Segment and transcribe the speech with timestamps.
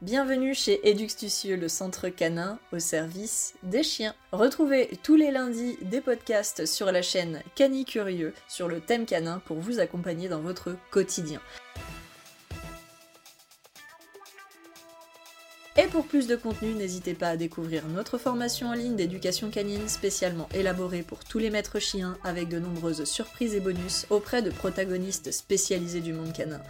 [0.00, 4.14] Bienvenue chez Eduxtucieux, le centre canin au service des chiens.
[4.30, 9.42] Retrouvez tous les lundis des podcasts sur la chaîne Cani Curieux sur le thème canin
[9.44, 11.40] pour vous accompagner dans votre quotidien.
[15.76, 19.88] Et pour plus de contenu, n'hésitez pas à découvrir notre formation en ligne d'éducation canine
[19.88, 24.50] spécialement élaborée pour tous les maîtres chiens avec de nombreuses surprises et bonus auprès de
[24.50, 26.62] protagonistes spécialisés du monde canin.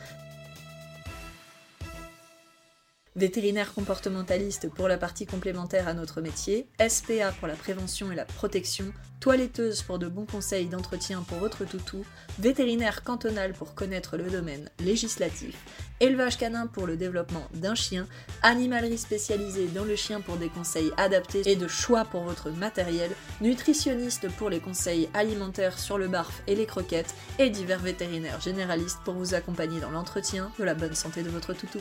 [3.19, 8.25] Vétérinaire comportementaliste pour la partie complémentaire à notre métier, SPA pour la prévention et la
[8.25, 12.05] protection, toiletteuse pour de bons conseils d'entretien pour votre toutou,
[12.39, 15.57] vétérinaire cantonal pour connaître le domaine législatif,
[15.99, 18.07] élevage canin pour le développement d'un chien,
[18.43, 23.11] animalerie spécialisée dans le chien pour des conseils adaptés et de choix pour votre matériel,
[23.41, 29.01] nutritionniste pour les conseils alimentaires sur le barf et les croquettes, et divers vétérinaires généralistes
[29.05, 31.81] pour vous accompagner dans l'entretien de la bonne santé de votre toutou.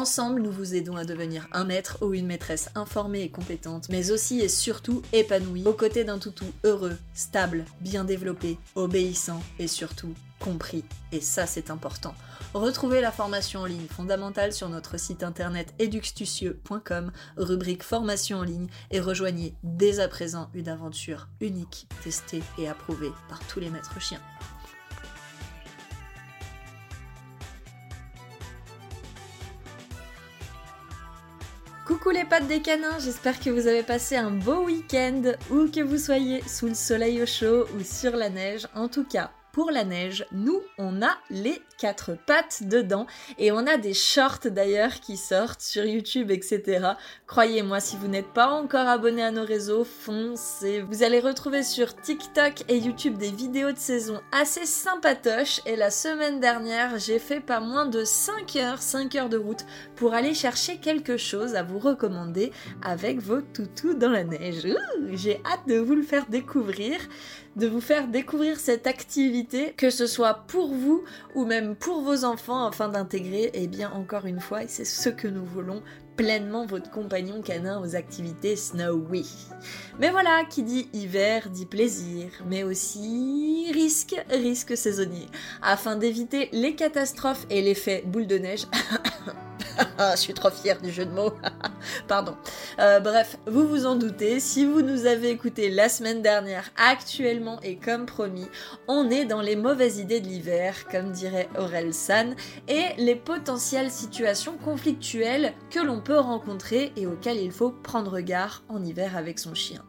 [0.00, 4.12] Ensemble, nous vous aidons à devenir un maître ou une maîtresse informée et compétente, mais
[4.12, 10.14] aussi et surtout épanouie, aux côtés d'un toutou heureux, stable, bien développé, obéissant et surtout
[10.38, 10.84] compris.
[11.12, 12.14] Et ça, c'est important.
[12.54, 18.68] Retrouvez la formation en ligne fondamentale sur notre site internet eduxtucieux.com, rubrique formation en ligne,
[18.90, 24.00] et rejoignez dès à présent une aventure unique, testée et approuvée par tous les maîtres
[24.00, 24.22] chiens.
[31.90, 35.80] Coucou les pattes des canins, j'espère que vous avez passé un beau week-end, ou que
[35.80, 38.68] vous soyez sous le soleil au chaud ou sur la neige.
[38.76, 43.06] En tout cas, pour la neige, nous, on a les quatre pattes dedans
[43.38, 46.90] et on a des shorts d'ailleurs qui sortent sur YouTube, etc.
[47.26, 50.82] Croyez-moi, si vous n'êtes pas encore abonné à nos réseaux, foncez.
[50.82, 55.90] Vous allez retrouver sur TikTok et YouTube des vidéos de saison assez sympatoches et la
[55.90, 59.64] semaine dernière, j'ai fait pas moins de 5 heures, 5 heures de route
[59.96, 64.66] pour aller chercher quelque chose à vous recommander avec vos toutous dans la neige.
[65.12, 66.98] J'ai hâte de vous le faire découvrir
[67.56, 72.24] de vous faire découvrir cette activité, que ce soit pour vous ou même pour vos
[72.24, 75.82] enfants afin d'intégrer, et eh bien encore une fois, et c'est ce que nous voulons,
[76.16, 79.26] pleinement votre compagnon canin aux activités snowy.
[79.98, 85.28] Mais voilà, qui dit hiver dit plaisir, mais aussi risque, risque saisonnier,
[85.62, 88.66] afin d'éviter les catastrophes et l'effet boule de neige.
[90.00, 91.32] je suis trop fière du jeu de mots.
[92.08, 92.34] Pardon.
[92.78, 97.60] Euh, bref, vous vous en doutez, si vous nous avez écouté la semaine dernière, actuellement
[97.62, 98.46] et comme promis,
[98.88, 102.34] on est dans les mauvaises idées de l'hiver, comme dirait Aurel San,
[102.68, 108.62] et les potentielles situations conflictuelles que l'on peut rencontrer et auxquelles il faut prendre garde
[108.68, 109.82] en hiver avec son chien.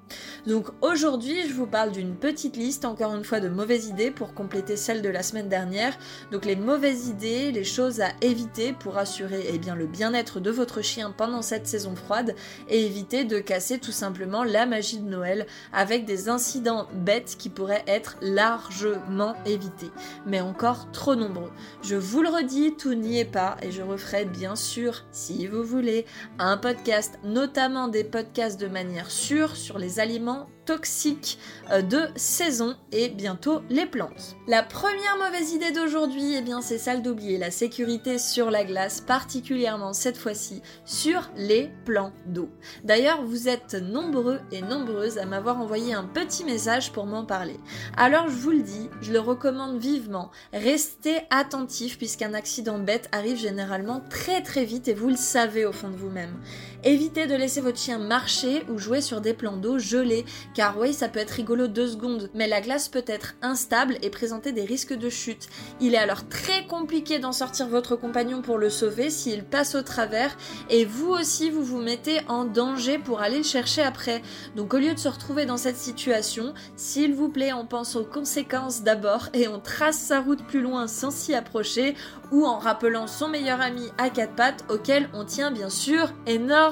[0.46, 4.34] Donc aujourd'hui, je vous parle d'une petite liste, encore une fois, de mauvaises idées pour
[4.34, 5.98] compléter celle de la semaine dernière.
[6.32, 10.50] Donc les mauvaises idées, les choses à éviter pour assurer eh bien, le bien-être de
[10.50, 12.34] votre chien pendant cette saison froide
[12.68, 17.50] et éviter de casser tout simplement la magie de Noël avec des incidents bêtes qui
[17.50, 19.92] pourraient être largement évités,
[20.26, 21.52] mais encore trop nombreux.
[21.84, 25.62] Je vous le redis, tout n'y est pas et je referai bien sûr, si vous
[25.62, 26.08] voulez,
[26.40, 31.38] un podcast, notamment des podcasts de manière sûre sur les aliments toxiques
[31.72, 34.36] euh, de saison et bientôt les plantes.
[34.48, 39.02] La première mauvaise idée d'aujourd'hui, eh bien c'est celle d'oublier la sécurité sur la glace,
[39.02, 42.50] particulièrement cette fois-ci sur les plans d'eau.
[42.84, 47.60] D'ailleurs, vous êtes nombreux et nombreuses à m'avoir envoyé un petit message pour m'en parler.
[47.98, 50.32] Alors je vous le dis, je le recommande vivement.
[50.54, 55.72] Restez attentif puisqu'un accident bête arrive généralement très très vite et vous le savez au
[55.72, 56.36] fond de vous-même.
[56.84, 60.26] Évitez de laisser votre chien marcher ou jouer sur des plans d'eau gelés
[60.56, 64.10] car oui, ça peut être rigolo deux secondes, mais la glace peut être instable et
[64.10, 65.48] présenter des risques de chute.
[65.80, 69.84] Il est alors très compliqué d'en sortir votre compagnon pour le sauver s'il passe au
[69.84, 70.36] travers,
[70.72, 74.24] et vous aussi vous vous mettez en danger pour aller le chercher après.
[74.56, 78.06] Donc au lieu de se retrouver dans cette situation, s'il vous plaît, on pense aux
[78.06, 81.94] conséquences d'abord et on trace sa route plus loin sans s'y approcher,
[82.32, 86.71] ou en rappelant son meilleur ami à quatre pattes auquel on tient bien sûr énormément.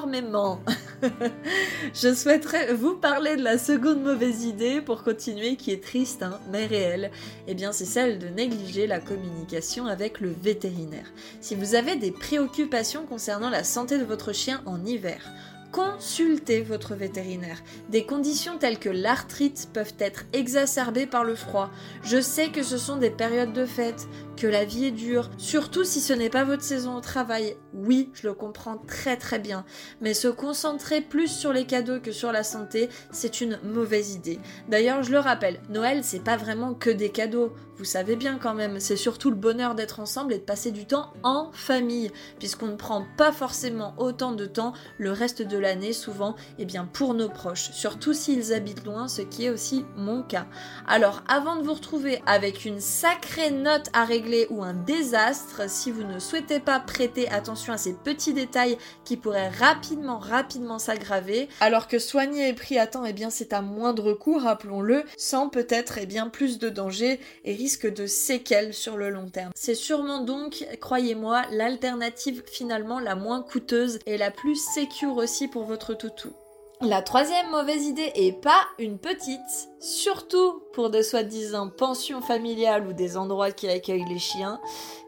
[1.94, 6.40] Je souhaiterais vous parler de la seconde mauvaise idée pour continuer qui est triste hein,
[6.50, 7.10] mais réelle.
[7.46, 11.12] Eh bien c'est celle de négliger la communication avec le vétérinaire.
[11.40, 15.30] Si vous avez des préoccupations concernant la santé de votre chien en hiver,
[15.72, 17.62] Consultez votre vétérinaire.
[17.90, 21.70] Des conditions telles que l'arthrite peuvent être exacerbées par le froid.
[22.02, 25.84] Je sais que ce sont des périodes de fête, que la vie est dure, surtout
[25.84, 27.56] si ce n'est pas votre saison au travail.
[27.72, 29.64] Oui, je le comprends très très bien,
[30.00, 34.40] mais se concentrer plus sur les cadeaux que sur la santé, c'est une mauvaise idée.
[34.68, 37.52] D'ailleurs, je le rappelle, Noël, c'est pas vraiment que des cadeaux.
[37.76, 40.86] Vous savez bien quand même, c'est surtout le bonheur d'être ensemble et de passer du
[40.86, 45.92] temps en famille, puisqu'on ne prend pas forcément autant de temps le reste de l'année,
[45.92, 49.84] souvent, et eh bien pour nos proches, surtout s'ils habitent loin, ce qui est aussi
[49.96, 50.46] mon cas.
[50.86, 55.90] Alors, avant de vous retrouver avec une sacrée note à régler ou un désastre, si
[55.90, 61.48] vous ne souhaitez pas prêter attention à ces petits détails qui pourraient rapidement, rapidement s'aggraver,
[61.60, 65.04] alors que soigner et pris à temps, et eh bien c'est à moindre coût, rappelons-le,
[65.16, 69.28] sans peut-être et eh bien plus de danger et risque de séquelles sur le long
[69.28, 69.52] terme.
[69.54, 75.64] C'est sûrement donc, croyez-moi, l'alternative finalement la moins coûteuse et la plus sécure aussi pour
[75.64, 76.30] votre toutou.
[76.82, 82.94] La troisième mauvaise idée, et pas une petite, surtout pour des soi-disant pensions familiales ou
[82.94, 84.58] des endroits qui accueillent les chiens,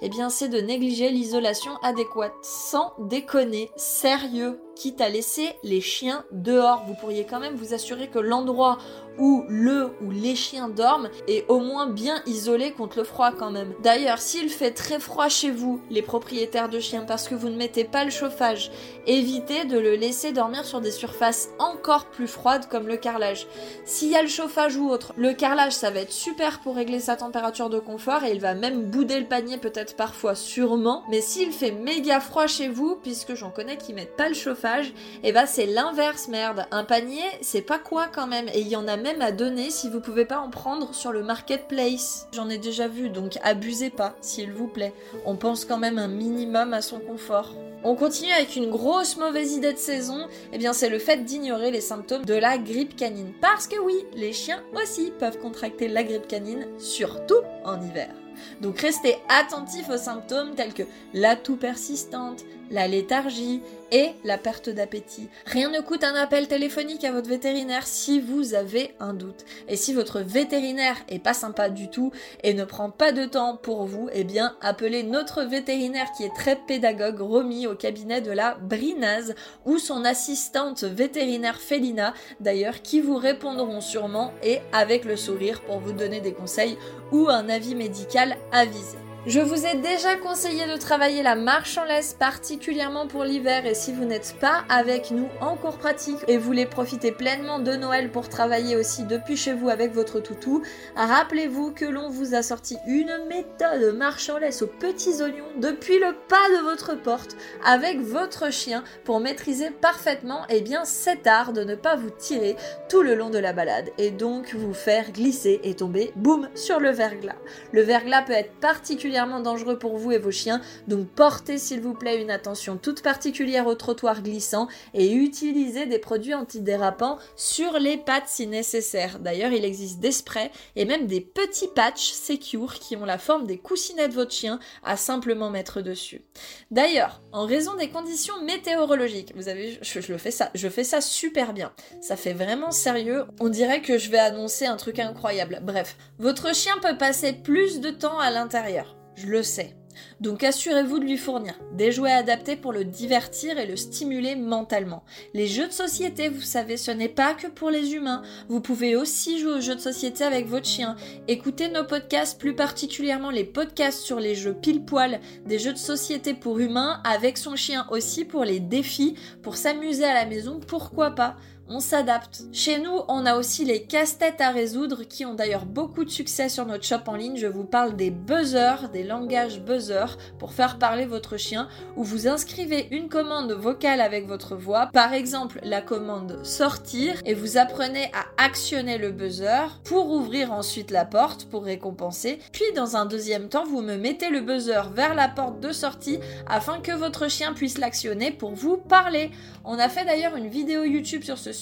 [0.03, 2.35] eh bien c'est de négliger l'isolation adéquate.
[2.43, 6.85] Sans déconner, sérieux, quitte à laisser les chiens dehors.
[6.87, 8.77] Vous pourriez quand même vous assurer que l'endroit
[9.19, 13.51] où le ou les chiens dorment est au moins bien isolé contre le froid quand
[13.51, 13.73] même.
[13.83, 17.57] D'ailleurs, s'il fait très froid chez vous, les propriétaires de chiens, parce que vous ne
[17.57, 18.71] mettez pas le chauffage,
[19.07, 23.47] évitez de le laisser dormir sur des surfaces encore plus froides comme le carrelage.
[23.85, 27.01] S'il y a le chauffage ou autre, le carrelage ça va être super pour régler
[27.01, 31.05] sa température de confort et il va même bouder le panier peut-être parfois sûrement.
[31.11, 34.89] Mais s'il fait méga froid chez vous, puisque j'en connais qui mettent pas le chauffage,
[35.23, 36.67] et eh bah ben, c'est l'inverse, merde.
[36.71, 38.49] Un panier, c'est pas quoi quand même.
[38.49, 41.13] Et il y en a même à donner si vous pouvez pas en prendre sur
[41.13, 42.29] le marketplace.
[42.33, 44.95] J'en ai déjà vu, donc abusez pas, s'il vous plaît.
[45.27, 47.55] On pense quand même un minimum à son confort.
[47.85, 51.25] On continue avec une grosse mauvaise idée de saison, et eh bien c'est le fait
[51.25, 53.33] d'ignorer les symptômes de la grippe canine.
[53.41, 58.15] Parce que oui, les chiens aussi peuvent contracter la grippe canine, surtout en hiver.
[58.61, 64.71] Donc restez attentifs aux symptômes tels que la toux persistante, la léthargie et la perte
[64.71, 65.29] d'appétit.
[65.47, 69.45] Rien ne coûte un appel téléphonique à votre vétérinaire si vous avez un doute.
[69.69, 72.11] Et si votre vétérinaire est pas sympa du tout
[72.43, 76.35] et ne prend pas de temps pour vous, eh bien appelez notre vétérinaire qui est
[76.35, 79.35] très pédagogue, Romy, au cabinet de la Brinaz
[79.67, 85.81] ou son assistante vétérinaire Félina, d'ailleurs, qui vous répondront sûrement et avec le sourire pour
[85.81, 86.79] vous donner des conseils
[87.13, 88.97] ou un avis médical avisé.
[89.25, 93.75] Je vous ai déjà conseillé de travailler la marche en laisse particulièrement pour l'hiver et
[93.75, 98.11] si vous n'êtes pas avec nous en cours pratique et voulez profiter pleinement de Noël
[98.11, 100.65] pour travailler aussi depuis chez vous avec votre toutou,
[100.97, 106.01] rappelez-vous que l'on vous a sorti une méthode marche en laisse aux petits oignons depuis
[106.01, 111.29] le pas de votre porte avec votre chien pour maîtriser parfaitement et eh bien cet
[111.29, 112.57] art de ne pas vous tirer
[112.89, 116.81] tout le long de la balade et donc vous faire glisser et tomber boum sur
[116.81, 117.37] le verglas.
[117.71, 121.95] Le verglas peut être particulièrement dangereux pour vous et vos chiens, donc portez s'il vous
[121.95, 127.97] plaît une attention toute particulière au trottoir glissant et utilisez des produits antidérapants sur les
[127.97, 129.19] pattes si nécessaire.
[129.19, 133.47] D'ailleurs, il existe des sprays et même des petits patchs secure qui ont la forme
[133.47, 136.23] des coussinets de votre chien à simplement mettre dessus.
[136.71, 140.85] D'ailleurs, en raison des conditions météorologiques, vous avez je, je le fais ça, je fais
[140.85, 141.73] ça super bien.
[142.01, 143.25] Ça fait vraiment sérieux.
[143.41, 145.61] On dirait que je vais annoncer un truc incroyable.
[145.63, 149.75] Bref, votre chien peut passer plus de temps à l'intérieur je le sais.
[150.21, 155.05] Donc assurez-vous de lui fournir des jouets adaptés pour le divertir et le stimuler mentalement.
[155.35, 158.23] Les jeux de société, vous savez, ce n'est pas que pour les humains.
[158.49, 160.97] Vous pouvez aussi jouer aux jeux de société avec votre chien.
[161.29, 166.35] Écoutez nos podcasts, plus particulièrement les podcasts sur les jeux pile-poil, des jeux de société
[166.35, 171.13] pour humains, avec son chien aussi pour les défis, pour s'amuser à la maison, pourquoi
[171.13, 171.37] pas
[171.73, 172.43] on s'adapte.
[172.53, 176.51] Chez nous, on a aussi les casse-têtes à résoudre qui ont d'ailleurs beaucoup de succès
[176.51, 177.39] sur notre shop en ligne.
[177.39, 182.29] Je vous parle des buzzers, des langages buzzers pour faire parler votre chien où vous
[182.29, 188.11] inscrivez une commande vocale avec votre voix, par exemple la commande sortir et vous apprenez
[188.13, 192.39] à actionner le buzzer pour ouvrir ensuite la porte pour récompenser.
[192.53, 196.19] Puis dans un deuxième temps, vous me mettez le buzzer vers la porte de sortie
[196.47, 199.31] afin que votre chien puisse l'actionner pour vous parler.
[199.65, 201.62] On a fait d'ailleurs une vidéo YouTube sur ce sujet.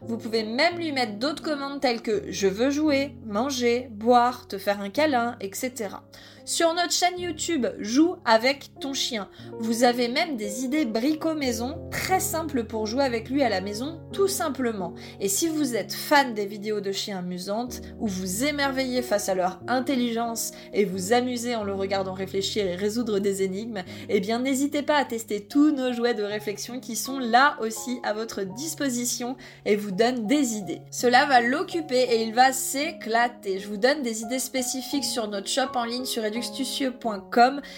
[0.00, 4.58] Vous pouvez même lui mettre d'autres commandes telles que je veux jouer, manger, boire, te
[4.58, 5.96] faire un câlin, etc.
[6.44, 9.28] Sur notre chaîne YouTube Joue avec ton chien,
[9.60, 13.60] vous avez même des idées brico maison très simples pour jouer avec lui à la
[13.60, 14.92] maison tout simplement.
[15.20, 19.36] Et si vous êtes fan des vidéos de chiens amusantes ou vous émerveillez face à
[19.36, 24.40] leur intelligence et vous amusez en le regardant réfléchir et résoudre des énigmes, eh bien
[24.40, 28.42] n'hésitez pas à tester tous nos jouets de réflexion qui sont là aussi à votre
[28.42, 30.82] disposition et vous donnent des idées.
[30.90, 33.60] Cela va l'occuper et il va s'éclater.
[33.60, 36.31] Je vous donne des idées spécifiques sur notre shop en ligne sur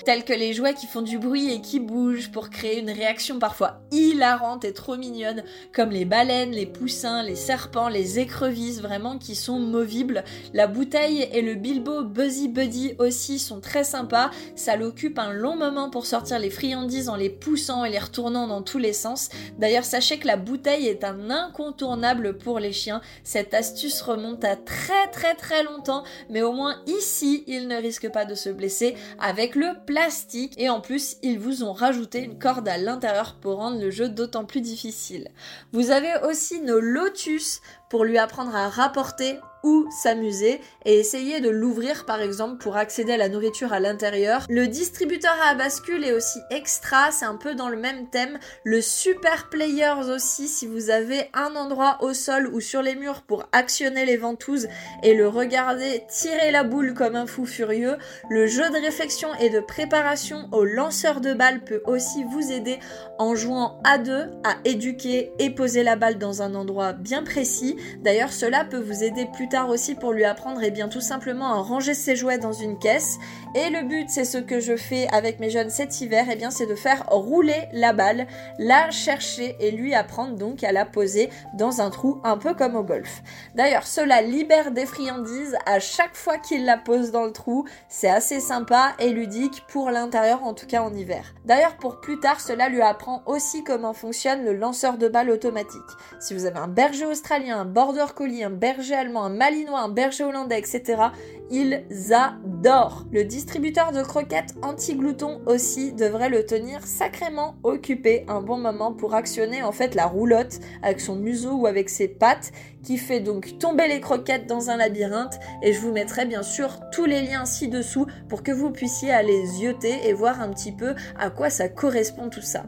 [0.05, 3.39] tels que les jouets qui font du bruit et qui bougent pour créer une réaction
[3.39, 5.43] parfois hilarante et trop mignonne,
[5.73, 10.25] comme les baleines, les poussins, les serpents, les écrevisses, vraiment qui sont movibles.
[10.53, 14.31] La bouteille et le Bilbo Buzzy Buddy aussi sont très sympas.
[14.57, 18.47] Ça l'occupe un long moment pour sortir les friandises en les poussant et les retournant
[18.47, 19.29] dans tous les sens.
[19.59, 23.01] D'ailleurs, sachez que la bouteille est un incontournable pour les chiens.
[23.23, 28.11] Cette astuce remonte à très très très longtemps, mais au moins ici, ils ne risquent
[28.11, 30.55] pas de se blesser avec le plastique.
[30.59, 34.09] Et en plus, ils vous ont rajouté une corde à l'intérieur pour rendre le jeu
[34.09, 35.29] d'autant plus difficile.
[35.73, 37.61] Vous avez aussi nos lotus
[37.95, 43.13] pour lui apprendre à rapporter ou s'amuser et essayer de l'ouvrir par exemple pour accéder
[43.13, 44.45] à la nourriture à l'intérieur.
[44.51, 48.39] Le distributeur à bascule est aussi extra, c'est un peu dans le même thème.
[48.63, 53.23] Le super players aussi si vous avez un endroit au sol ou sur les murs
[53.23, 54.69] pour actionner les ventouses
[55.03, 57.97] et le regarder tirer la boule comme un fou furieux.
[58.29, 62.79] Le jeu de réflexion et de préparation au lanceur de balles peut aussi vous aider
[63.19, 67.77] en jouant à deux à éduquer et poser la balle dans un endroit bien précis.
[68.03, 71.01] D'ailleurs cela peut vous aider plus tard aussi pour lui apprendre et eh bien tout
[71.01, 73.19] simplement à ranger ses jouets dans une caisse.
[73.55, 76.37] Et le but, c'est ce que je fais avec mes jeunes cet hiver, et eh
[76.37, 78.27] bien c'est de faire rouler la balle,
[78.59, 82.77] la chercher et lui apprendre donc à la poser dans un trou un peu comme
[82.77, 83.23] au golf.
[83.55, 87.65] D'ailleurs, cela libère des friandises à chaque fois qu'il la pose dans le trou.
[87.89, 91.35] C'est assez sympa et ludique pour l'intérieur, en tout cas en hiver.
[91.45, 95.81] D'ailleurs, pour plus tard, cela lui apprend aussi comment fonctionne le lanceur de balles automatique.
[96.21, 100.23] Si vous avez un berger australien, border collie, un berger allemand, un malinois, un berger
[100.23, 101.03] hollandais, etc.
[101.51, 103.05] Ils adorent.
[103.11, 109.15] Le distributeur de croquettes anti-glouton aussi devrait le tenir sacrément occupé un bon moment pour
[109.15, 112.53] actionner en fait la roulotte avec son museau ou avec ses pattes
[112.85, 116.79] qui fait donc tomber les croquettes dans un labyrinthe et je vous mettrai bien sûr
[116.93, 120.95] tous les liens ci-dessous pour que vous puissiez aller zioter et voir un petit peu
[121.19, 122.65] à quoi ça correspond tout ça.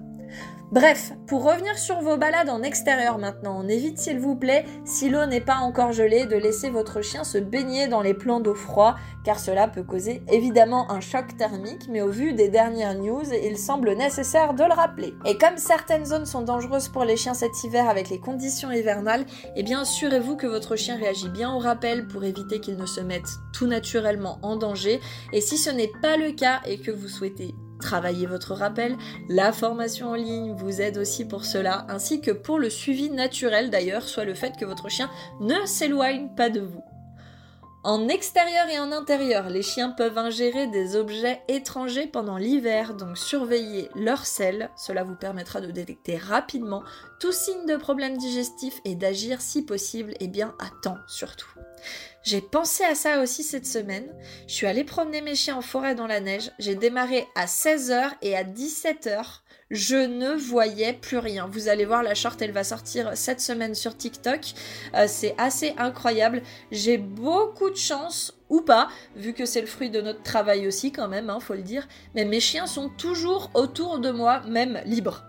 [0.73, 5.09] Bref, pour revenir sur vos balades en extérieur maintenant, on évite s'il vous plaît, si
[5.09, 8.57] l'eau n'est pas encore gelée, de laisser votre chien se baigner dans les plans d'eau
[8.57, 13.23] froid, car cela peut causer évidemment un choc thermique, mais au vu des dernières news,
[13.45, 15.15] il semble nécessaire de le rappeler.
[15.25, 19.25] Et comme certaines zones sont dangereuses pour les chiens cet hiver avec les conditions hivernales,
[19.55, 23.01] eh bien assurez-vous que votre chien réagit bien au rappel pour éviter qu'il ne se
[23.01, 25.01] mette tout naturellement en danger.
[25.33, 28.97] Et si ce n'est pas le cas et que vous souhaitez Travaillez votre rappel,
[29.29, 33.71] la formation en ligne vous aide aussi pour cela, ainsi que pour le suivi naturel
[33.71, 36.83] d'ailleurs, soit le fait que votre chien ne s'éloigne pas de vous.
[37.87, 43.17] En extérieur et en intérieur, les chiens peuvent ingérer des objets étrangers pendant l'hiver, donc
[43.17, 46.83] surveillez leur sel, cela vous permettra de détecter rapidement
[47.21, 51.47] tout signe de problème digestif et d'agir si possible et bien à temps surtout.
[52.25, 54.13] J'ai pensé à ça aussi cette semaine.
[54.49, 56.51] Je suis allée promener mes chiens en forêt dans la neige.
[56.59, 59.43] J'ai démarré à 16h et à 17h.
[59.71, 61.49] Je ne voyais plus rien.
[61.49, 64.53] Vous allez voir, la short, elle va sortir cette semaine sur TikTok.
[64.95, 66.43] Euh, c'est assez incroyable.
[66.71, 70.93] J'ai beaucoup de chance ou pas, vu que c'est le fruit de notre travail aussi
[70.93, 71.89] quand même, hein, faut le dire.
[72.15, 75.25] Mais mes chiens sont toujours autour de moi, même libres.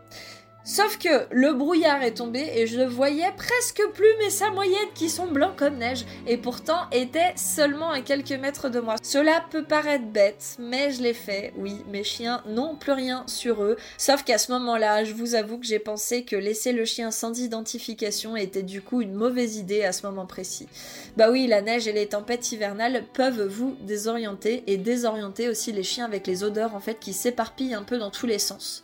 [0.70, 5.10] Sauf que le brouillard est tombé et je ne voyais presque plus mes samoyettes qui
[5.10, 8.96] sont blancs comme neige et pourtant étaient seulement à quelques mètres de moi.
[9.02, 13.64] Cela peut paraître bête, mais je l'ai fait, oui, mes chiens n'ont plus rien sur
[13.64, 13.78] eux.
[13.98, 17.40] Sauf qu'à ce moment-là, je vous avoue que j'ai pensé que laisser le chien sans
[17.40, 20.68] identification était du coup une mauvaise idée à ce moment précis.
[21.16, 25.84] Bah oui, la neige et les tempêtes hivernales peuvent vous désorienter et désorienter aussi les
[25.84, 28.84] chiens avec les odeurs en fait qui s'éparpillent un peu dans tous les sens.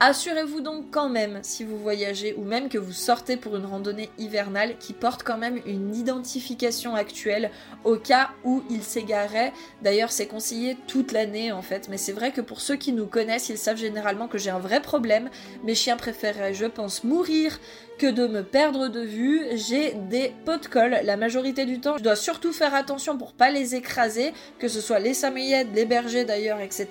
[0.00, 4.10] Assurez-vous donc quand même, si vous voyagez ou même que vous sortez pour une randonnée
[4.18, 7.52] hivernale, qui porte quand même une identification actuelle
[7.84, 9.52] au cas où il s'égarait.
[9.80, 13.06] D'ailleurs, c'est conseillé toute l'année en fait, mais c'est vrai que pour ceux qui nous
[13.06, 15.30] connaissent, ils savent généralement que j'ai un vrai problème.
[15.62, 17.60] Mes chiens préféreraient, je pense, mourir
[18.02, 19.46] que de me perdre de vue.
[19.52, 21.98] J'ai des pots de colle la majorité du temps.
[21.98, 25.84] Je dois surtout faire attention pour pas les écraser, que ce soit les samoyèdes, les
[25.84, 26.88] bergers d'ailleurs, etc.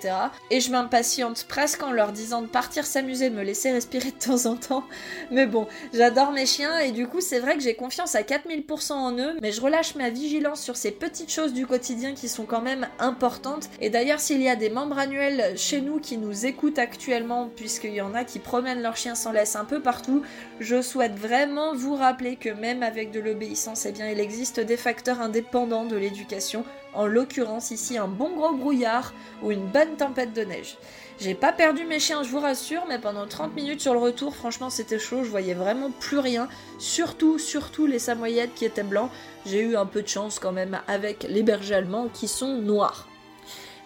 [0.50, 4.24] Et je m'impatiente presque en leur disant de partir s'amuser, de me laisser respirer de
[4.24, 4.84] temps en temps.
[5.30, 8.92] Mais bon, j'adore mes chiens et du coup c'est vrai que j'ai confiance à 4000%
[8.92, 12.46] en eux, mais je relâche ma vigilance sur ces petites choses du quotidien qui sont
[12.46, 13.68] quand même importantes.
[13.82, 17.92] Et d'ailleurs s'il y a des membres annuels chez nous qui nous écoutent actuellement, puisqu'il
[17.92, 20.22] y en a qui promènent leurs chiens sans laisse un peu partout,
[20.58, 24.76] je souhaite vraiment vous rappeler que même avec de l'obéissance, eh bien, il existe des
[24.76, 30.32] facteurs indépendants de l'éducation, en l'occurrence ici un bon gros brouillard ou une bonne tempête
[30.32, 30.76] de neige.
[31.20, 34.34] J'ai pas perdu mes chiens, je vous rassure, mais pendant 30 minutes sur le retour,
[34.34, 36.48] franchement, c'était chaud, je voyais vraiment plus rien.
[36.78, 39.10] Surtout, surtout les samoyèdes qui étaient blancs.
[39.46, 43.08] J'ai eu un peu de chance quand même avec les bergers allemands qui sont noirs.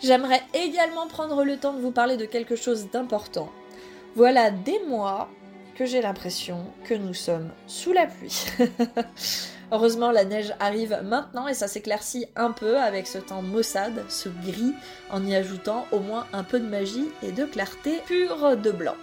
[0.03, 3.51] J'aimerais également prendre le temps de vous parler de quelque chose d'important.
[4.15, 5.29] Voilà des mois
[5.77, 8.47] que j'ai l'impression que nous sommes sous la pluie.
[9.73, 14.29] Heureusement, la neige arrive maintenant et ça s'éclaircit un peu avec ce temps maussade, ce
[14.29, 14.75] gris,
[15.11, 18.97] en y ajoutant au moins un peu de magie et de clarté pure de blanc.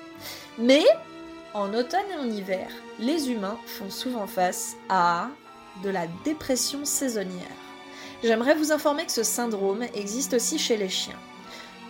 [0.58, 0.84] Mais,
[1.53, 2.68] en automne et en hiver,
[3.00, 5.30] les humains font souvent face à
[5.84, 7.58] de la dépression saisonnière.
[8.24, 11.20] J'aimerais vous informer que ce syndrome existe aussi chez les chiens.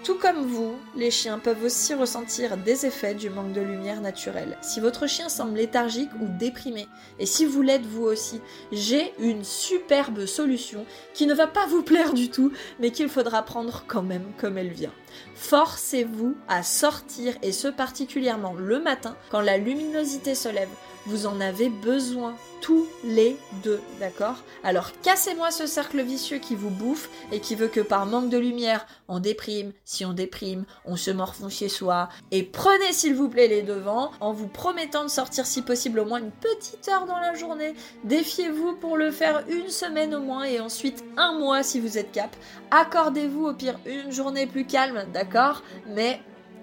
[0.03, 4.57] Tout comme vous, les chiens peuvent aussi ressentir des effets du manque de lumière naturelle.
[4.61, 6.87] Si votre chien semble léthargique ou déprimé,
[7.19, 8.41] et si vous l'êtes vous aussi,
[8.73, 13.43] j'ai une superbe solution qui ne va pas vous plaire du tout, mais qu'il faudra
[13.43, 14.91] prendre quand même comme elle vient.
[15.35, 20.69] Forcez-vous à sortir, et ce particulièrement le matin, quand la luminosité se lève.
[21.05, 24.37] Vous en avez besoin tous les deux, d'accord?
[24.63, 28.37] Alors cassez-moi ce cercle vicieux qui vous bouffe et qui veut que par manque de
[28.37, 32.07] lumière, on déprime, si on déprime, on se morfond chez soi.
[32.31, 36.05] Et prenez s'il vous plaît les devants en vous promettant de sortir si possible au
[36.05, 37.73] moins une petite heure dans la journée.
[38.05, 42.13] Défiez-vous pour le faire une semaine au moins et ensuite un mois si vous êtes
[42.13, 42.33] cap.
[42.71, 45.63] Accordez-vous au pire une journée plus calme, d'accord?
[45.87, 46.19] Mais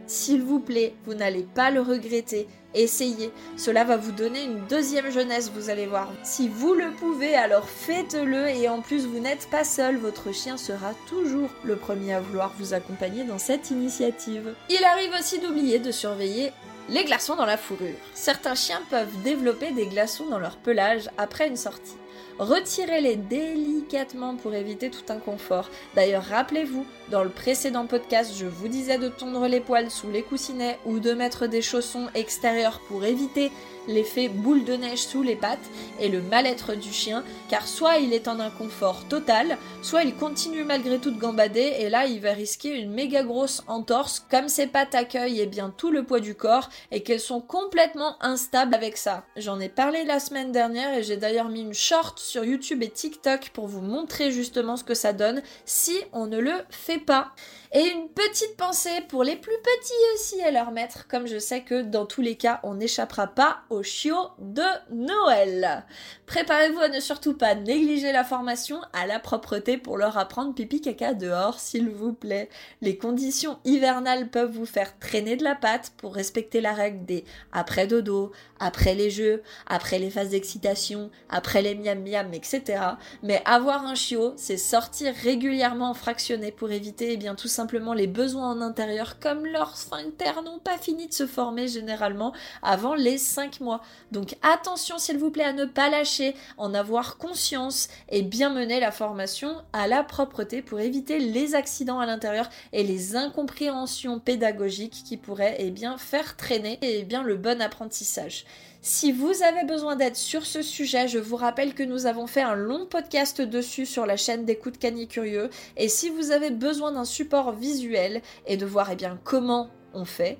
[0.07, 2.49] s'il vous plaît, vous n'allez pas le regretter.
[2.75, 6.09] Essayez, cela va vous donner une deuxième jeunesse, vous allez voir.
[6.23, 10.57] Si vous le pouvez, alors faites-le et en plus vous n'êtes pas seul, votre chien
[10.57, 14.55] sera toujours le premier à vouloir vous accompagner dans cette initiative.
[14.69, 16.53] Il arrive aussi d'oublier de surveiller
[16.89, 17.95] les glaçons dans la fourrure.
[18.15, 21.97] Certains chiens peuvent développer des glaçons dans leur pelage après une sortie.
[22.39, 25.69] Retirez-les délicatement pour éviter tout inconfort.
[25.95, 30.23] D'ailleurs, rappelez-vous, dans le précédent podcast, je vous disais de tondre les poils sous les
[30.23, 33.51] coussinets ou de mettre des chaussons extérieurs pour éviter
[33.89, 35.59] l'effet boule de neige sous les pattes
[36.01, 40.65] et le mal-être du chien, car soit il est en inconfort total, soit il continue
[40.65, 44.67] malgré tout de gambader et là il va risquer une méga grosse entorse, comme ses
[44.67, 48.97] pattes accueillent et bien tout le poids du corps et qu'elles sont complètement instables avec
[48.97, 49.25] ça.
[49.37, 52.91] J'en ai parlé la semaine dernière et j'ai d'ailleurs mis une short sur YouTube et
[52.91, 57.33] TikTok pour vous montrer justement ce que ça donne si on ne le fait pas.
[57.73, 61.63] Et une petite pensée pour les plus petits aussi et leur maître, comme je sais
[61.63, 65.85] que dans tous les cas, on n'échappera pas au chiot de Noël.
[66.27, 70.81] Préparez-vous à ne surtout pas négliger la formation à la propreté pour leur apprendre pipi
[70.81, 72.49] caca dehors, s'il vous plaît.
[72.81, 77.25] Les conditions hivernales peuvent vous faire traîner de la patte pour respecter la règle des
[77.53, 82.83] après dodo, après les jeux, après les phases d'excitation, après les miam miam, etc.
[83.23, 88.07] Mais avoir un chiot, c'est sortir régulièrement fractionné pour éviter eh bien tout simplement les
[88.07, 93.19] besoins en intérieur comme leurs sphincters n'ont pas fini de se former généralement avant les
[93.19, 93.81] 5 mois.
[94.13, 98.81] Donc attention s'il vous plaît à ne pas lâcher, en avoir conscience et bien mener
[98.81, 105.03] la formation à la propreté pour éviter les accidents à l'intérieur et les incompréhensions pédagogiques
[105.05, 108.45] qui pourraient eh bien faire traîner eh bien le bon apprentissage.
[108.83, 112.41] Si vous avez besoin d'aide sur ce sujet, je vous rappelle que nous avons fait
[112.41, 115.51] un long podcast dessus sur la chaîne d'écoute Cani Curieux.
[115.77, 120.07] Et si vous avez besoin d'un support visuel et de voir eh bien, comment on
[120.07, 120.39] fait,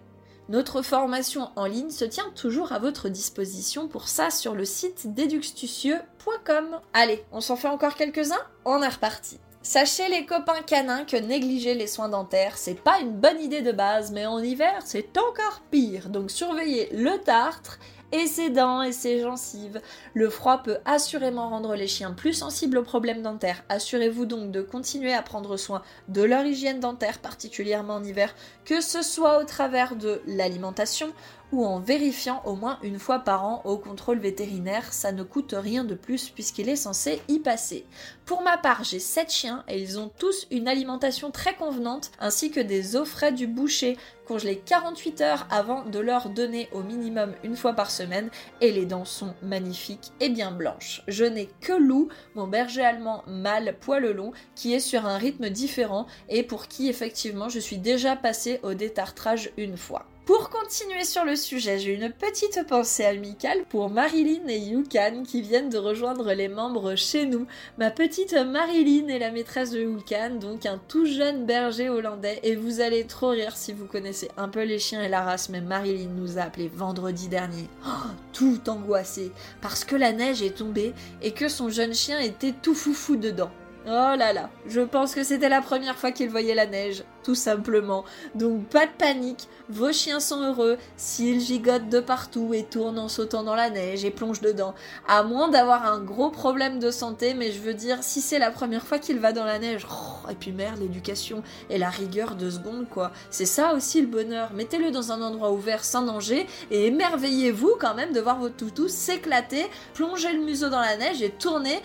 [0.49, 5.13] notre formation en ligne se tient toujours à votre disposition pour ça sur le site
[5.13, 6.81] déduxtucieux.com.
[6.95, 8.47] Allez, on s'en fait encore quelques-uns?
[8.65, 9.39] On est reparti.
[9.63, 13.73] Sachez les copains canins que négliger les soins dentaires, c'est pas une bonne idée de
[13.73, 16.09] base, mais en hiver, c'est encore pire.
[16.09, 17.79] Donc surveillez le tartre
[18.13, 19.81] et ses dents et ses gencives.
[20.15, 23.63] Le froid peut assurément rendre les chiens plus sensibles aux problèmes dentaires.
[23.69, 28.81] Assurez-vous donc de continuer à prendre soin de leur hygiène dentaire, particulièrement en hiver, que
[28.81, 31.13] ce soit au travers de l'alimentation
[31.53, 35.55] ou en vérifiant au moins une fois par an au contrôle vétérinaire, ça ne coûte
[35.57, 37.85] rien de plus puisqu'il est censé y passer.
[38.25, 42.51] Pour ma part, j'ai 7 chiens et ils ont tous une alimentation très convenante ainsi
[42.51, 47.35] que des eaux frais du boucher congelées 48 heures avant de leur donner au minimum
[47.43, 51.03] une fois par semaine et les dents sont magnifiques et bien blanches.
[51.09, 55.51] Je n'ai que Lou, mon berger allemand mâle poil long, qui est sur un rythme
[55.51, 60.07] différent et pour qui effectivement je suis déjà passée au détartrage une fois.
[60.31, 65.43] Pour continuer sur le sujet, j'ai une petite pensée amicale pour Marilyn et Yukan qui
[65.43, 67.49] viennent de rejoindre les membres chez nous.
[67.79, 72.55] Ma petite Marilyn est la maîtresse de Yukan, donc un tout jeune berger hollandais, et
[72.55, 75.61] vous allez trop rire si vous connaissez un peu les chiens et la race, mais
[75.61, 80.95] Marilyn nous a appelé vendredi dernier, oh, tout angoissé, parce que la neige est tombée
[81.23, 83.51] et que son jeune chien était tout foufou dedans.
[83.87, 87.35] Oh là là, je pense que c'était la première fois qu'ils voyaient la neige, tout
[87.35, 88.05] simplement.
[88.35, 93.09] Donc pas de panique, vos chiens sont heureux s'ils gigotent de partout et tournent en
[93.09, 94.75] sautant dans la neige et plongent dedans.
[95.09, 98.51] À moins d'avoir un gros problème de santé, mais je veux dire, si c'est la
[98.51, 102.35] première fois qu'il va dans la neige, oh, et puis merde, l'éducation et la rigueur
[102.35, 103.13] de secondes, quoi.
[103.31, 104.53] C'est ça aussi le bonheur.
[104.53, 108.89] Mettez-le dans un endroit ouvert sans danger et émerveillez-vous quand même de voir votre toutou
[108.89, 109.65] s'éclater,
[109.95, 111.81] plonger le museau dans la neige et tourner.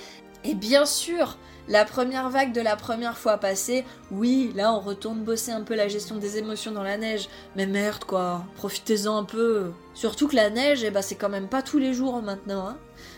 [0.48, 5.24] Et bien sûr, la première vague de la première fois passée, oui, là on retourne
[5.24, 7.30] bosser un peu la gestion des émotions dans la neige.
[7.56, 9.72] Mais merde quoi, profitez-en un peu.
[9.96, 12.68] Surtout que la neige, eh ben, c'est quand même pas tous les jours maintenant.
[12.68, 12.78] Hein.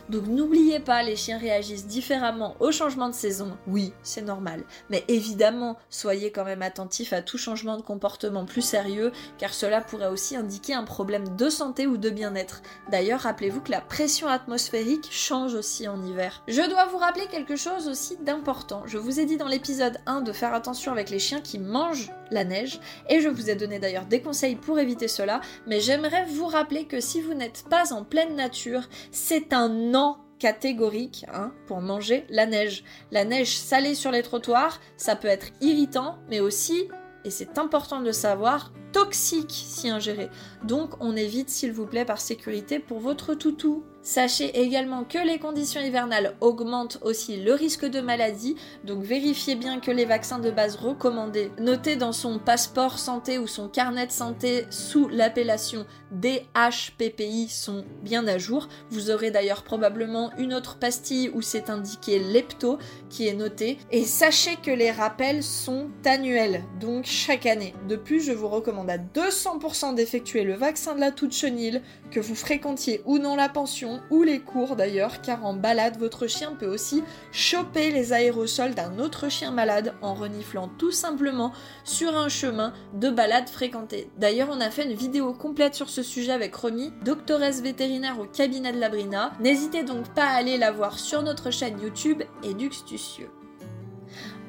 [0.09, 3.57] Donc n'oubliez pas, les chiens réagissent différemment au changement de saison.
[3.67, 4.63] Oui, c'est normal.
[4.89, 9.81] Mais évidemment, soyez quand même attentifs à tout changement de comportement plus sérieux, car cela
[9.81, 12.61] pourrait aussi indiquer un problème de santé ou de bien-être.
[12.89, 16.41] D'ailleurs, rappelez-vous que la pression atmosphérique change aussi en hiver.
[16.47, 18.83] Je dois vous rappeler quelque chose aussi d'important.
[18.85, 22.11] Je vous ai dit dans l'épisode 1 de faire attention avec les chiens qui mangent
[22.31, 26.25] la neige, et je vous ai donné d'ailleurs des conseils pour éviter cela, mais j'aimerais
[26.25, 31.51] vous rappeler que si vous n'êtes pas en pleine nature, c'est un non catégorique hein,
[31.65, 32.83] pour manger la neige.
[33.11, 36.87] La neige salée sur les trottoirs, ça peut être irritant, mais aussi,
[37.25, 40.29] et c'est important de savoir, toxique si ingéré.
[40.63, 43.83] Donc on évite s'il vous plaît par sécurité pour votre toutou.
[44.07, 49.81] Sachez également que les conditions hivernales augmentent aussi le risque de maladie, donc vérifiez bien
[49.81, 54.13] que les vaccins de base recommandés, notés dans son passeport santé ou son carnet de
[54.13, 58.69] santé sous l'appellation DHPPI sont bien à jour.
[58.91, 63.77] Vous aurez d'ailleurs probablement une autre pastille où c'est indiqué lepto qui est noté.
[63.91, 67.73] Et sachez que les rappels sont annuels, donc chaque année.
[67.89, 72.21] De plus, je vous recommande à 200% d'effectuer le vaccin de la toute chenille, que
[72.21, 76.53] vous fréquentiez ou non la pension, ou les cours d'ailleurs, car en balade, votre chien
[76.57, 81.51] peut aussi choper les aérosols d'un autre chien malade en reniflant tout simplement
[81.83, 84.09] sur un chemin de balade fréquenté.
[84.17, 88.25] D'ailleurs, on a fait une vidéo complète sur ce sujet avec Romy, doctoresse vétérinaire au
[88.25, 89.33] cabinet de Labrina.
[89.39, 93.29] N'hésitez donc pas à aller la voir sur notre chaîne YouTube Eduxtucieux.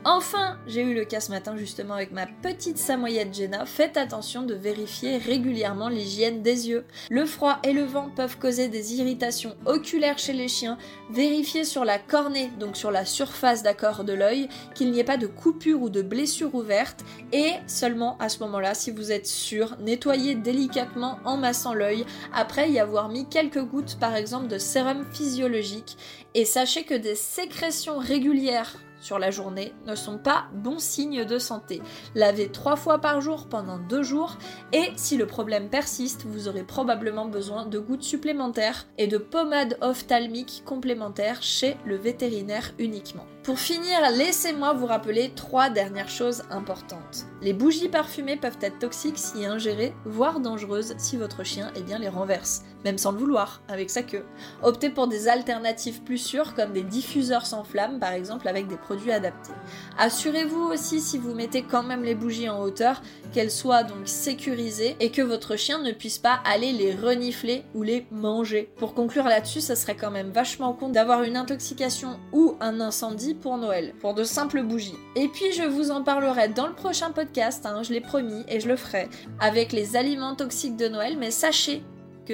[0.05, 3.67] Enfin, j'ai eu le cas ce matin justement avec ma petite samoyette Jenna.
[3.67, 6.85] Faites attention de vérifier régulièrement l'hygiène des yeux.
[7.11, 10.79] Le froid et le vent peuvent causer des irritations oculaires chez les chiens.
[11.11, 15.17] Vérifiez sur la cornée, donc sur la surface d'accord de l'œil, qu'il n'y ait pas
[15.17, 17.05] de coupure ou de blessure ouverte.
[17.33, 22.71] Et seulement à ce moment-là, si vous êtes sûr, nettoyez délicatement en massant l'œil après
[22.71, 25.97] y avoir mis quelques gouttes par exemple de sérum physiologique.
[26.35, 31.39] Et sachez que des sécrétions régulières sur la journée ne sont pas bons signes de
[31.39, 31.81] santé.
[32.15, 34.37] Lavez trois fois par jour pendant deux jours
[34.73, 39.79] et si le problème persiste, vous aurez probablement besoin de gouttes supplémentaires et de pommades
[39.81, 43.27] ophtalmiques complémentaires chez le vétérinaire uniquement.
[43.49, 47.25] Pour finir, laissez-moi vous rappeler trois dernières choses importantes.
[47.41, 51.99] Les bougies parfumées peuvent être toxiques si ingérées, voire dangereuses si votre chien eh bien,
[51.99, 54.27] les renverse, même sans le vouloir, avec sa queue.
[54.63, 58.77] Optez pour des alternatives plus sûres comme des diffuseurs sans flamme par exemple avec des
[58.77, 59.53] produits adaptés.
[59.97, 63.01] Assurez-vous aussi si vous mettez quand même les bougies en hauteur
[63.33, 67.83] qu'elles soient donc sécurisées et que votre chien ne puisse pas aller les renifler ou
[67.83, 68.71] les manger.
[68.77, 73.37] Pour conclure là-dessus, ça serait quand même vachement con d'avoir une intoxication ou un incendie
[73.40, 74.98] pour Noël, pour de simples bougies.
[75.16, 78.61] Et puis je vous en parlerai dans le prochain podcast, hein, je l'ai promis et
[78.61, 79.09] je le ferai,
[79.40, 81.83] avec les aliments toxiques de Noël, mais sachez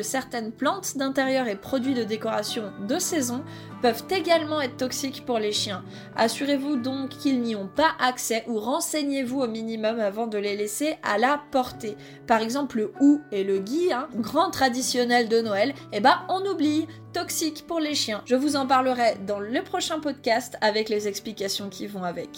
[0.03, 3.45] certaines plantes d'intérieur et produits de décoration de saison
[3.83, 5.85] peuvent également être toxiques pour les chiens.
[6.17, 10.97] Assurez-vous donc qu'ils n'y ont pas accès ou renseignez-vous au minimum avant de les laisser
[11.03, 11.97] à la portée.
[12.27, 16.45] Par exemple le hou et le gui, hein, grand traditionnel de Noël, eh ben on
[16.47, 18.23] oublie, toxique pour les chiens.
[18.25, 22.29] Je vous en parlerai dans le prochain podcast avec les explications qui vont avec.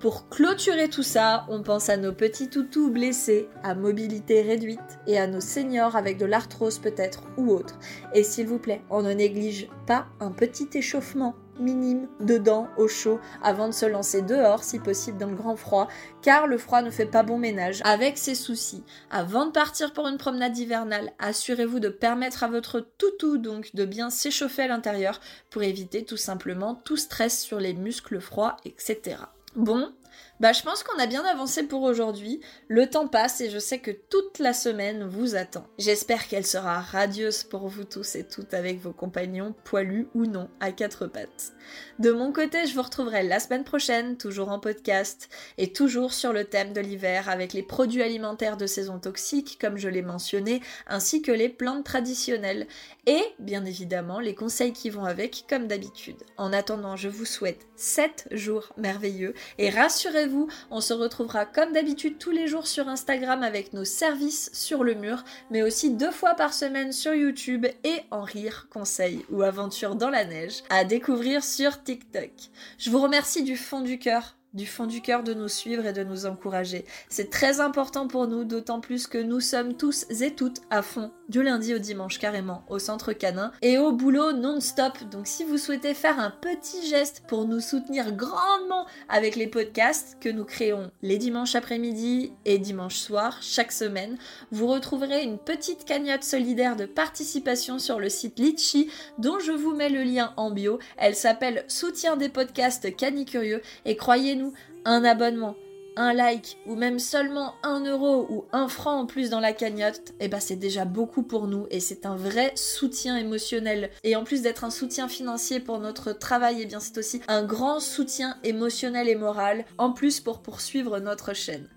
[0.00, 5.18] Pour clôturer tout ça, on pense à nos petits toutous blessés, à mobilité réduite et
[5.18, 7.80] à nos seniors avec de l'arthrose peut-être ou autre.
[8.14, 13.18] Et s'il vous plaît, on ne néglige pas un petit échauffement minime dedans au chaud
[13.42, 15.88] avant de se lancer dehors si possible dans le grand froid
[16.22, 18.84] car le froid ne fait pas bon ménage avec ses soucis.
[19.10, 23.84] Avant de partir pour une promenade hivernale, assurez-vous de permettre à votre toutou donc de
[23.84, 29.16] bien s'échauffer à l'intérieur pour éviter tout simplement tout stress sur les muscles froids etc.
[29.56, 29.92] Bon,
[30.40, 32.40] Bah, je pense qu'on a bien avancé pour aujourd'hui.
[32.68, 35.66] Le temps passe et je sais que toute la semaine vous attend.
[35.78, 40.48] J'espère qu'elle sera radieuse pour vous tous et toutes avec vos compagnons, poilus ou non,
[40.60, 41.52] à quatre pattes.
[41.98, 46.32] De mon côté, je vous retrouverai la semaine prochaine, toujours en podcast et toujours sur
[46.32, 50.62] le thème de l'hiver avec les produits alimentaires de saison toxiques, comme je l'ai mentionné,
[50.86, 52.68] ainsi que les plantes traditionnelles
[53.08, 56.22] et, bien évidemment, les conseils qui vont avec, comme d'habitude.
[56.36, 62.18] En attendant, je vous souhaite 7 jours merveilleux et rassurez-vous on se retrouvera comme d'habitude
[62.18, 66.34] tous les jours sur Instagram avec nos services sur le mur, mais aussi deux fois
[66.34, 71.42] par semaine sur YouTube et en rire, conseils ou aventures dans la neige à découvrir
[71.42, 72.30] sur TikTok.
[72.76, 75.92] Je vous remercie du fond du cœur du fond du cœur de nous suivre et
[75.92, 76.84] de nous encourager.
[77.08, 81.12] C'est très important pour nous, d'autant plus que nous sommes tous et toutes à fond,
[81.28, 84.98] du lundi au dimanche carrément, au centre canin et au boulot non-stop.
[85.10, 90.16] Donc si vous souhaitez faire un petit geste pour nous soutenir grandement avec les podcasts
[90.20, 94.18] que nous créons les dimanches après-midi et dimanche soir chaque semaine,
[94.50, 99.74] vous retrouverez une petite cagnotte solidaire de participation sur le site Litchi dont je vous
[99.74, 100.78] mets le lien en bio.
[100.96, 104.52] Elle s'appelle Soutien des podcasts Canicurieux et croyez nous
[104.84, 105.56] un abonnement,
[105.98, 110.14] un like ou même seulement un euro ou un franc en plus dans la cagnotte,
[110.20, 113.90] eh ben c'est déjà beaucoup pour nous et c'est un vrai soutien émotionnel.
[114.04, 117.42] Et en plus d'être un soutien financier pour notre travail, eh bien c'est aussi un
[117.42, 121.68] grand soutien émotionnel et moral en plus pour poursuivre notre chaîne.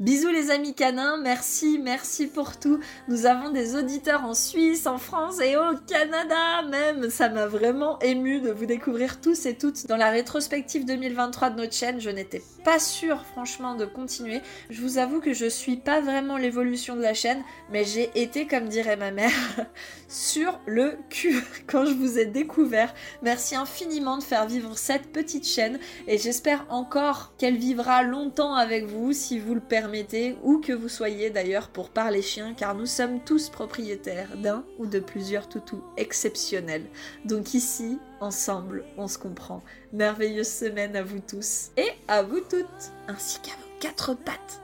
[0.00, 2.80] Bisous les amis canins, merci, merci pour tout.
[3.08, 7.10] Nous avons des auditeurs en Suisse, en France et au Canada même.
[7.10, 11.56] Ça m'a vraiment ému de vous découvrir tous et toutes dans la rétrospective 2023 de
[11.58, 12.00] notre chaîne.
[12.00, 14.40] Je n'étais pas sûre franchement de continuer.
[14.70, 18.46] Je vous avoue que je suis pas vraiment l'évolution de la chaîne, mais j'ai été,
[18.46, 19.30] comme dirait ma mère,
[20.08, 22.94] sur le cul quand je vous ai découvert.
[23.20, 28.86] Merci infiniment de faire vivre cette petite chaîne et j'espère encore qu'elle vivra longtemps avec
[28.86, 32.86] vous si vous le permettez où que vous soyez d'ailleurs pour parler chien, car nous
[32.86, 36.86] sommes tous propriétaires d'un ou de plusieurs toutous exceptionnels.
[37.24, 39.64] Donc ici, ensemble, on se comprend.
[39.92, 44.62] Merveilleuse semaine à vous tous et à vous toutes, ainsi qu'à vos quatre pattes.